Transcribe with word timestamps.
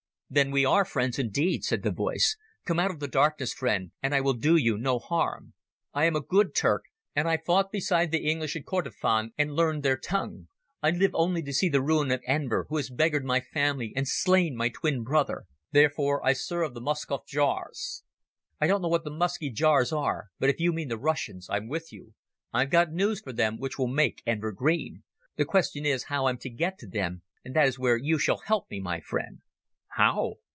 "Then 0.33 0.51
are 0.65 0.83
we 0.83 0.85
friends 0.89 1.19
indeed," 1.19 1.65
said 1.65 1.83
the 1.83 1.91
voice. 1.91 2.37
"Come 2.63 2.79
out 2.79 2.89
of 2.89 3.01
the 3.01 3.07
darkness, 3.09 3.51
friend, 3.53 3.91
and 4.01 4.15
I 4.15 4.21
will 4.21 4.31
do 4.33 4.55
you 4.55 4.77
no 4.77 4.97
harm. 4.97 5.51
I 5.93 6.05
am 6.05 6.15
a 6.15 6.21
good 6.21 6.55
Turk, 6.55 6.85
and 7.13 7.27
I 7.27 7.35
fought 7.35 7.69
beside 7.69 8.11
the 8.11 8.25
English 8.25 8.55
in 8.55 8.63
Kordofan 8.63 9.33
and 9.37 9.51
learned 9.55 9.83
their 9.83 9.97
tongue. 9.97 10.47
I 10.81 10.91
live 10.91 11.11
only 11.15 11.43
to 11.43 11.51
see 11.51 11.67
the 11.67 11.81
ruin 11.81 12.11
of 12.11 12.21
Enver, 12.25 12.67
who 12.69 12.77
has 12.77 12.89
beggared 12.89 13.25
my 13.25 13.41
family 13.41 13.91
and 13.93 14.07
slain 14.07 14.55
my 14.55 14.69
twin 14.69 15.03
brother. 15.03 15.47
Therefore 15.73 16.25
I 16.25 16.31
serve 16.31 16.75
the 16.75 16.79
Muscov 16.81 17.25
ghiaours." 17.27 18.03
"I 18.61 18.67
don't 18.67 18.81
know 18.81 18.87
what 18.87 19.03
the 19.03 19.11
Musky 19.11 19.49
Jaws 19.49 19.91
are, 19.91 20.29
but 20.39 20.49
if 20.49 20.61
you 20.61 20.71
mean 20.71 20.87
the 20.87 20.97
Russians 20.97 21.49
I'm 21.49 21.67
with 21.67 21.91
you. 21.91 22.13
I've 22.53 22.69
got 22.69 22.93
news 22.93 23.19
for 23.19 23.33
them 23.33 23.57
which 23.57 23.77
will 23.77 23.89
make 23.89 24.23
Enver 24.25 24.53
green. 24.53 25.03
The 25.35 25.43
question 25.43 25.85
is, 25.85 26.03
how 26.05 26.27
I'm 26.27 26.37
to 26.37 26.49
get 26.49 26.77
to 26.79 26.87
them, 26.87 27.21
and 27.43 27.53
that 27.53 27.67
is 27.67 27.77
where 27.77 27.97
you 27.97 28.17
shall 28.17 28.37
help 28.37 28.71
me, 28.71 28.79
my 28.79 29.01
friend." 29.01 29.41
"How?" 29.95 30.35